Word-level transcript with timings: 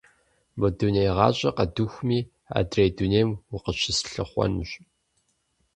Мы 0.59 0.67
дуней 0.79 1.09
гъащӏэр 1.15 1.55
къэдухми, 1.57 2.19
адрей 2.57 2.89
дунейм 2.97 3.29
укъыщыслъыхъуэнущ. 3.53 4.71